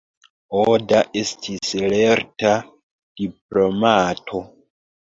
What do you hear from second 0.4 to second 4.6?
Oda estis lerta diplomato.